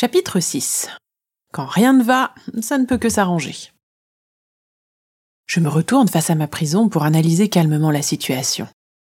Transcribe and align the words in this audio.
Chapitre 0.00 0.38
6 0.38 0.90
Quand 1.52 1.66
rien 1.66 1.92
ne 1.92 2.04
va, 2.04 2.32
ça 2.60 2.78
ne 2.78 2.86
peut 2.86 2.98
que 2.98 3.08
s'arranger. 3.08 3.72
Je 5.44 5.58
me 5.58 5.68
retourne 5.68 6.06
face 6.06 6.30
à 6.30 6.36
ma 6.36 6.46
prison 6.46 6.88
pour 6.88 7.02
analyser 7.02 7.48
calmement 7.48 7.90
la 7.90 8.02
situation. 8.02 8.68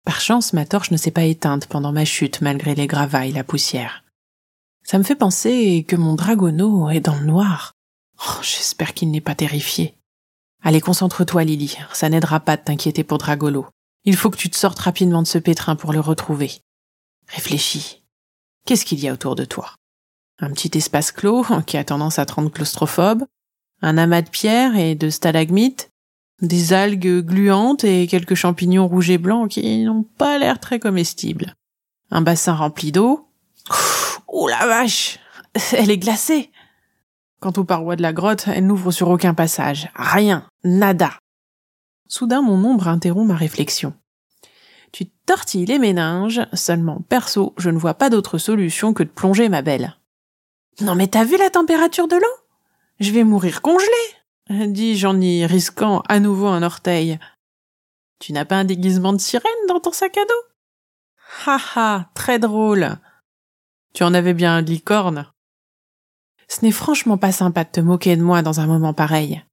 Par 0.05 0.19
chance, 0.21 0.53
ma 0.53 0.65
torche 0.65 0.89
ne 0.89 0.97
s'est 0.97 1.11
pas 1.11 1.25
éteinte 1.25 1.67
pendant 1.67 1.91
ma 1.91 2.03
chute 2.03 2.41
malgré 2.41 2.73
les 2.73 2.87
gravats 2.87 3.27
et 3.27 3.31
la 3.31 3.43
poussière. 3.43 4.03
Ça 4.83 4.97
me 4.97 5.03
fait 5.03 5.13
penser 5.13 5.85
que 5.87 5.95
mon 5.95 6.15
dragono 6.15 6.89
est 6.89 6.99
dans 6.99 7.19
le 7.19 7.27
noir. 7.27 7.73
Oh, 8.17 8.41
J'espère 8.41 8.95
qu'il 8.95 9.11
n'est 9.11 9.21
pas 9.21 9.35
terrifié. 9.35 9.93
Allez, 10.63 10.81
concentre-toi, 10.81 11.43
Lily. 11.43 11.77
Ça 11.93 12.09
n'aidera 12.09 12.39
pas 12.39 12.57
de 12.57 12.63
t'inquiéter 12.63 13.03
pour 13.03 13.19
Dragolo. 13.19 13.67
Il 14.03 14.15
faut 14.15 14.31
que 14.31 14.37
tu 14.37 14.49
te 14.49 14.57
sortes 14.57 14.79
rapidement 14.79 15.21
de 15.21 15.27
ce 15.27 15.37
pétrin 15.37 15.75
pour 15.75 15.93
le 15.93 15.99
retrouver. 15.99 16.53
Réfléchis. 17.27 18.01
Qu'est-ce 18.65 18.85
qu'il 18.85 18.99
y 18.99 19.07
a 19.07 19.13
autour 19.13 19.35
de 19.35 19.45
toi? 19.45 19.75
Un 20.41 20.49
petit 20.49 20.75
espace 20.75 21.11
clos 21.11 21.45
qui 21.67 21.77
a 21.77 21.83
tendance 21.83 22.17
à 22.17 22.25
te 22.25 22.33
rendre 22.33 22.51
claustrophobe, 22.51 23.25
un 23.83 23.97
amas 23.97 24.23
de 24.23 24.29
pierres 24.29 24.75
et 24.75 24.95
de 24.95 25.09
stalagmites, 25.09 25.91
des 26.41 26.73
algues 26.73 27.23
gluantes 27.23 27.83
et 27.83 28.07
quelques 28.07 28.33
champignons 28.33 28.87
rouges 28.87 29.11
et 29.11 29.19
blancs 29.19 29.51
qui 29.51 29.83
n'ont 29.83 30.03
pas 30.03 30.39
l'air 30.39 30.59
très 30.59 30.79
comestibles. 30.79 31.53
Un 32.09 32.21
bassin 32.21 32.55
rempli 32.55 32.91
d'eau. 32.91 33.27
Oh 34.27 34.47
la 34.47 34.65
vache 34.65 35.19
Elle 35.73 35.91
est 35.91 35.97
glacée 35.97 36.49
Quant 37.39 37.53
aux 37.57 37.63
parois 37.63 37.95
de 37.95 38.01
la 38.01 38.13
grotte, 38.13 38.47
elles 38.47 38.65
n'ouvrent 38.65 38.91
sur 38.91 39.09
aucun 39.09 39.33
passage. 39.33 39.89
Rien. 39.95 40.47
Nada. 40.63 41.11
Soudain, 42.07 42.41
mon 42.41 42.63
ombre 42.65 42.87
interrompt 42.87 43.27
ma 43.27 43.35
réflexion. 43.35 43.93
Tu 44.91 45.05
tortilles 45.25 45.65
les 45.65 45.79
méninges, 45.79 46.41
seulement 46.53 47.01
perso, 47.07 47.53
je 47.57 47.69
ne 47.69 47.77
vois 47.77 47.93
pas 47.93 48.09
d'autre 48.09 48.37
solution 48.37 48.93
que 48.93 49.03
de 49.03 49.09
plonger 49.09 49.47
ma 49.47 49.61
belle. 49.61 49.95
Non 50.79 50.95
mais 50.95 51.07
t'as 51.07 51.25
vu 51.25 51.37
la 51.37 51.49
température 51.49 52.07
de 52.07 52.15
l'eau? 52.15 52.45
Je 52.99 53.11
vais 53.11 53.23
mourir 53.23 53.61
congelée, 53.61 53.87
dis-je 54.49 55.07
en 55.07 55.19
y 55.19 55.45
risquant 55.45 56.01
à 56.07 56.19
nouveau 56.19 56.47
un 56.47 56.63
orteil. 56.63 57.19
Tu 58.19 58.33
n'as 58.33 58.45
pas 58.45 58.57
un 58.57 58.63
déguisement 58.63 59.13
de 59.13 59.19
sirène 59.19 59.51
dans 59.67 59.79
ton 59.79 59.91
sac 59.91 60.17
à 60.17 60.25
dos? 60.25 61.45
Ha 61.45 61.59
ha, 61.75 62.09
très 62.13 62.39
drôle. 62.39 62.97
Tu 63.93 64.03
en 64.03 64.13
avais 64.13 64.33
bien 64.33 64.55
un 64.55 64.61
licorne. 64.61 65.31
Ce 66.47 66.63
n'est 66.63 66.71
franchement 66.71 67.17
pas 67.17 67.31
sympa 67.31 67.63
de 67.63 67.69
te 67.69 67.79
moquer 67.79 68.15
de 68.15 68.21
moi 68.21 68.41
dans 68.41 68.59
un 68.59 68.67
moment 68.67 68.93
pareil. 68.93 69.43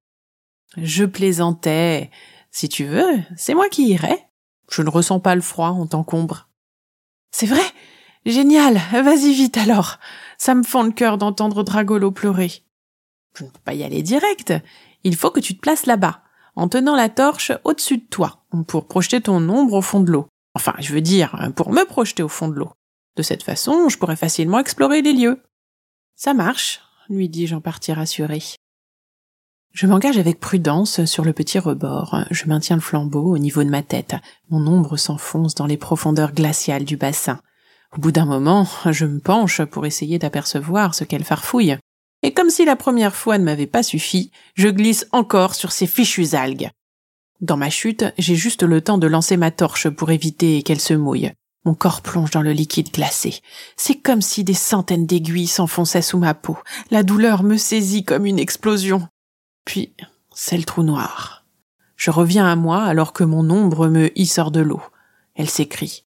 Je 0.76 1.04
plaisantais. 1.04 2.10
Si 2.50 2.68
tu 2.68 2.84
veux, 2.84 3.22
c'est 3.36 3.54
moi 3.54 3.68
qui 3.68 3.88
irai. 3.88 4.26
Je 4.70 4.82
ne 4.82 4.90
ressens 4.90 5.20
pas 5.20 5.34
le 5.34 5.40
froid, 5.40 5.70
on 5.70 5.86
t'encombre. 5.86 6.48
C'est 7.30 7.46
vrai? 7.46 7.62
Génial. 8.28 8.78
Vas-y 8.92 9.32
vite 9.32 9.56
alors. 9.56 9.96
Ça 10.36 10.54
me 10.54 10.62
fend 10.62 10.82
le 10.82 10.92
cœur 10.92 11.16
d'entendre 11.16 11.62
Dragolo 11.62 12.10
pleurer. 12.10 12.52
Je 13.34 13.44
ne 13.44 13.48
peux 13.48 13.58
pas 13.64 13.72
y 13.72 13.82
aller 13.82 14.02
direct. 14.02 14.52
Il 15.02 15.16
faut 15.16 15.30
que 15.30 15.40
tu 15.40 15.56
te 15.56 15.60
places 15.60 15.86
là-bas, 15.86 16.20
en 16.54 16.68
tenant 16.68 16.94
la 16.94 17.08
torche 17.08 17.52
au-dessus 17.64 17.96
de 17.96 18.04
toi, 18.04 18.44
pour 18.66 18.86
projeter 18.86 19.22
ton 19.22 19.48
ombre 19.48 19.72
au 19.72 19.80
fond 19.80 20.00
de 20.00 20.10
l'eau. 20.10 20.28
Enfin, 20.54 20.74
je 20.78 20.92
veux 20.92 21.00
dire, 21.00 21.50
pour 21.56 21.72
me 21.72 21.86
projeter 21.86 22.22
au 22.22 22.28
fond 22.28 22.48
de 22.48 22.54
l'eau. 22.54 22.70
De 23.16 23.22
cette 23.22 23.42
façon, 23.42 23.88
je 23.88 23.96
pourrais 23.96 24.14
facilement 24.14 24.58
explorer 24.58 25.00
les 25.00 25.14
lieux. 25.14 25.42
Ça 26.14 26.34
marche, 26.34 26.82
lui 27.08 27.30
dis-je 27.30 27.54
en 27.54 27.62
partie 27.62 27.94
rassuré. 27.94 28.42
Je 29.72 29.86
m'engage 29.86 30.18
avec 30.18 30.38
prudence 30.38 31.06
sur 31.06 31.24
le 31.24 31.32
petit 31.32 31.58
rebord. 31.58 32.24
Je 32.30 32.44
maintiens 32.44 32.76
le 32.76 32.82
flambeau 32.82 33.32
au 33.32 33.38
niveau 33.38 33.64
de 33.64 33.70
ma 33.70 33.82
tête. 33.82 34.16
Mon 34.50 34.66
ombre 34.66 34.98
s'enfonce 34.98 35.54
dans 35.54 35.66
les 35.66 35.78
profondeurs 35.78 36.32
glaciales 36.32 36.84
du 36.84 36.98
bassin. 36.98 37.40
Au 37.96 38.00
bout 38.00 38.12
d'un 38.12 38.26
moment, 38.26 38.66
je 38.90 39.06
me 39.06 39.18
penche 39.18 39.62
pour 39.64 39.86
essayer 39.86 40.18
d'apercevoir 40.18 40.94
ce 40.94 41.04
qu'elle 41.04 41.24
farfouille. 41.24 41.76
Et 42.22 42.32
comme 42.32 42.50
si 42.50 42.64
la 42.64 42.76
première 42.76 43.14
fois 43.14 43.38
ne 43.38 43.44
m'avait 43.44 43.66
pas 43.66 43.82
suffi, 43.82 44.30
je 44.54 44.68
glisse 44.68 45.06
encore 45.12 45.54
sur 45.54 45.72
ces 45.72 45.86
fichues 45.86 46.34
algues. 46.34 46.70
Dans 47.40 47.56
ma 47.56 47.70
chute, 47.70 48.04
j'ai 48.18 48.34
juste 48.34 48.62
le 48.62 48.80
temps 48.80 48.98
de 48.98 49.06
lancer 49.06 49.36
ma 49.36 49.50
torche 49.50 49.88
pour 49.88 50.10
éviter 50.10 50.62
qu'elle 50.62 50.80
se 50.80 50.94
mouille. 50.94 51.32
Mon 51.64 51.74
corps 51.74 52.02
plonge 52.02 52.30
dans 52.30 52.42
le 52.42 52.52
liquide 52.52 52.92
glacé. 52.92 53.40
C'est 53.76 53.96
comme 53.96 54.22
si 54.22 54.42
des 54.42 54.54
centaines 54.54 55.06
d'aiguilles 55.06 55.46
s'enfonçaient 55.46 56.02
sous 56.02 56.18
ma 56.18 56.34
peau. 56.34 56.58
La 56.90 57.02
douleur 57.02 57.42
me 57.42 57.56
saisit 57.56 58.04
comme 58.04 58.26
une 58.26 58.38
explosion. 58.38 59.06
Puis, 59.64 59.92
c'est 60.34 60.56
le 60.56 60.64
trou 60.64 60.82
noir. 60.82 61.44
Je 61.96 62.10
reviens 62.10 62.46
à 62.46 62.56
moi 62.56 62.82
alors 62.84 63.12
que 63.12 63.24
mon 63.24 63.50
ombre 63.50 63.88
me 63.88 64.16
hisse 64.18 64.38
hors 64.38 64.50
de 64.50 64.60
l'eau. 64.60 64.82
Elle 65.34 65.50
s'écrie. 65.50 66.04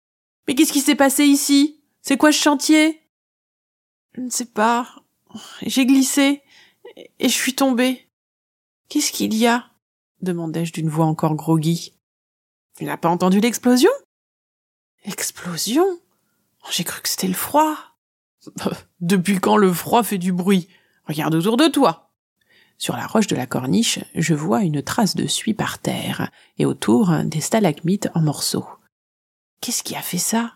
Mais 0.48 0.56
qu'est-ce 0.56 0.74
qui 0.74 0.82
s'est 0.82 0.96
passé 0.96 1.26
ici? 1.26 1.82
C'est 2.02 2.18
quoi 2.18 2.32
ce 2.32 2.42
chantier? 2.42 3.02
Je 4.14 4.22
ne 4.22 4.30
sais 4.30 4.46
pas. 4.46 4.88
J'ai 5.62 5.86
glissé 5.86 6.42
et 7.20 7.28
je 7.28 7.34
suis 7.34 7.54
tombée. 7.54 8.10
Qu'est-ce 8.90 9.12
qu'il 9.12 9.36
y 9.36 9.48
a? 9.48 9.66
demandai-je 10.22 10.74
d'une 10.74 10.90
voix 10.90 11.06
encore 11.06 11.36
groggy. 11.36 11.94
Tu 12.78 12.86
n'as 12.86 12.98
pas 12.98 13.10
entendu 13.10 13.40
l'explosion? 13.40 13.92
Explosion? 15.04 15.86
J'ai 16.72 16.84
cru 16.84 17.02
que 17.02 17.10
c'était 17.10 17.28
le 17.28 17.34
froid. 17.34 17.78
Depuis 19.00 19.40
quand 19.40 19.58
le 19.58 19.72
froid 19.72 20.04
fait 20.04 20.18
du 20.18 20.32
bruit? 20.32 20.68
Regarde 21.06 21.36
autour 21.36 21.58
de 21.58 21.68
toi. 21.68 22.12
Sur 22.78 22.96
la 22.96 23.08
roche 23.08 23.28
de 23.28 23.36
la 23.36 23.48
corniche, 23.48 24.00
je 24.16 24.34
vois 24.34 24.64
une 24.64 24.82
trace 24.82 25.16
de 25.16 25.26
suie 25.26 25.54
par 25.54 25.80
terre, 25.80 26.30
et 26.58 26.66
autour 26.66 27.12
des 27.24 27.42
stalagmites 27.42 28.10
en 28.14 28.22
morceaux. 28.22 28.68
Qu'est-ce 29.62 29.84
qui 29.84 29.96
a 29.96 30.02
fait 30.02 30.18
ça? 30.18 30.54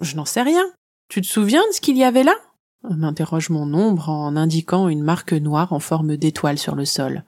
Je 0.00 0.16
n'en 0.16 0.24
sais 0.24 0.42
rien. 0.42 0.64
Tu 1.08 1.20
te 1.20 1.26
souviens 1.26 1.62
de 1.68 1.72
ce 1.72 1.80
qu'il 1.80 1.96
y 1.96 2.04
avait 2.04 2.24
là? 2.24 2.34
M'interroge 2.82 3.50
mon 3.50 3.72
ombre 3.72 4.10
en 4.10 4.36
indiquant 4.36 4.88
une 4.88 5.02
marque 5.02 5.32
noire 5.32 5.72
en 5.72 5.80
forme 5.80 6.16
d'étoile 6.16 6.58
sur 6.58 6.74
le 6.74 6.84
sol. 6.84 7.24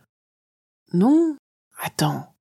Non. 0.92 1.36
Attends. 1.80 2.34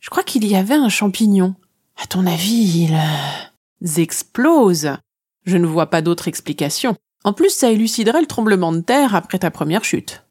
Je 0.00 0.10
crois 0.10 0.22
qu'il 0.22 0.46
y 0.46 0.56
avait 0.56 0.74
un 0.74 0.88
champignon. 0.88 1.54
À 2.02 2.06
ton 2.06 2.26
avis, 2.26 2.88
il 2.88 4.00
explose. 4.00 4.96
Je 5.44 5.56
ne 5.56 5.66
vois 5.66 5.90
pas 5.90 6.02
d'autre 6.02 6.28
explication. 6.28 6.96
En 7.24 7.32
plus, 7.32 7.50
ça 7.50 7.70
éluciderait 7.70 8.20
le 8.20 8.26
tremblement 8.26 8.72
de 8.72 8.80
terre 8.80 9.14
après 9.14 9.38
ta 9.38 9.50
première 9.50 9.84
chute. 9.84 10.24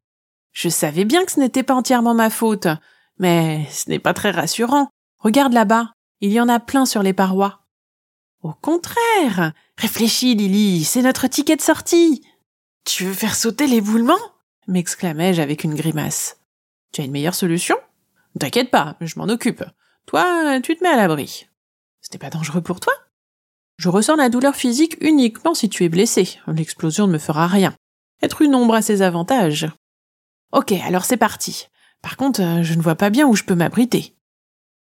Je 0.52 0.70
savais 0.70 1.06
bien 1.06 1.24
que 1.24 1.32
ce 1.32 1.40
n'était 1.40 1.64
pas 1.64 1.76
entièrement 1.76 2.14
ma 2.14 2.30
faute, 2.30 2.68
mais 3.18 3.66
ce 3.72 3.90
n'est 3.90 4.00
pas 4.00 4.14
très 4.14 4.32
rassurant. 4.32 4.90
Regarde 5.20 5.54
là-bas, 5.54 5.94
il 6.20 6.32
y 6.32 6.42
en 6.42 6.50
a 6.50 6.60
plein 6.60 6.86
sur 6.86 7.04
les 7.04 7.14
parois. 7.14 7.61
Au 8.44 8.54
contraire, 8.54 9.54
réfléchis, 9.78 10.36
Lily, 10.36 10.84
c'est 10.84 11.02
notre 11.02 11.28
ticket 11.28 11.56
de 11.56 11.62
sortie. 11.62 12.24
Tu 12.86 13.06
veux 13.06 13.14
faire 13.14 13.36
sauter 13.36 13.68
l'éboulement 13.68 14.18
m'exclamai-je 14.68 15.42
avec 15.42 15.64
une 15.64 15.76
grimace. 15.76 16.40
Tu 16.92 17.02
as 17.02 17.04
une 17.04 17.12
meilleure 17.12 17.36
solution? 17.36 17.76
T'inquiète 18.40 18.72
pas, 18.72 18.96
je 19.02 19.20
m'en 19.20 19.28
occupe. 19.28 19.64
Toi, 20.08 20.60
tu 20.62 20.76
te 20.76 20.84
mets 20.84 20.90
à 20.90 20.98
l'abri. 20.98 21.48
C'était 22.02 22.18
pas 22.18 22.30
dangereux 22.30 22.62
pour 22.62 22.80
toi? 22.80 22.94
Je 23.78 23.90
ressens 23.90 24.16
la 24.16 24.30
douleur 24.30 24.56
physique 24.56 24.98
uniquement 25.02 25.54
si 25.54 25.70
tu 25.70 25.84
es 25.84 25.90
blessé. 25.90 26.40
L'explosion 26.48 27.08
ne 27.08 27.14
me 27.14 27.18
fera 27.18 27.48
rien. 27.48 27.76
Être 28.22 28.42
une 28.42 28.56
ombre 28.56 28.76
a 28.76 28.82
ses 28.82 29.02
avantages. 29.02 29.68
Ok, 30.52 30.72
alors 30.72 31.06
c'est 31.06 31.18
parti. 31.18 31.68
Par 32.02 32.18
contre, 32.18 32.42
euh, 32.42 32.64
je 32.64 32.74
ne 32.74 32.82
vois 32.82 32.96
pas 32.96 33.10
bien 33.10 33.28
où 33.28 33.36
je 33.36 33.44
peux 33.44 33.56
m'abriter. 33.56 34.16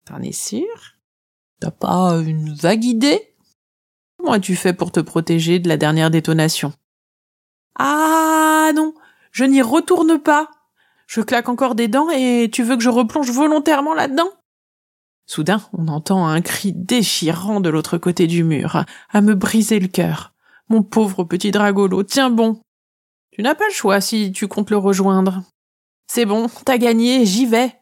T'en 0.05 0.21
es 0.21 0.31
sûr? 0.31 0.65
T'as 1.59 1.71
pas 1.71 2.17
une 2.25 2.53
vague 2.53 2.83
idée? 2.83 3.34
Comment 4.25 4.37
as-tu 4.37 4.55
fait 4.55 4.73
pour 4.73 4.91
te 4.91 4.99
protéger 4.99 5.59
de 5.59 5.67
la 5.67 5.77
dernière 5.77 6.09
détonation? 6.09 6.73
Ah 7.77 8.71
non, 8.73 8.95
je 9.31 9.43
n'y 9.43 9.61
retourne 9.61 10.17
pas. 10.17 10.49
Je 11.05 11.21
claque 11.21 11.47
encore 11.47 11.75
des 11.75 11.87
dents 11.87 12.09
et 12.09 12.49
tu 12.51 12.63
veux 12.63 12.75
que 12.75 12.81
je 12.81 12.89
replonge 12.89 13.29
volontairement 13.29 13.93
là-dedans? 13.93 14.31
Soudain, 15.27 15.61
on 15.73 15.87
entend 15.89 16.25
un 16.25 16.41
cri 16.41 16.73
déchirant 16.73 17.59
de 17.59 17.69
l'autre 17.69 17.99
côté 17.99 18.25
du 18.25 18.43
mur, 18.43 18.85
à 19.11 19.21
me 19.21 19.35
briser 19.35 19.79
le 19.79 19.89
cœur. 19.89 20.33
Mon 20.69 20.81
pauvre 20.81 21.23
petit 21.23 21.51
dragolo, 21.51 22.01
tiens 22.01 22.31
bon. 22.31 22.59
Tu 23.29 23.43
n'as 23.43 23.53
pas 23.53 23.67
le 23.67 23.73
choix 23.75 24.01
si 24.01 24.31
tu 24.31 24.47
comptes 24.47 24.71
le 24.71 24.77
rejoindre. 24.77 25.43
C'est 26.07 26.25
bon, 26.25 26.47
t'as 26.65 26.79
gagné, 26.79 27.27
j'y 27.27 27.45
vais. 27.45 27.75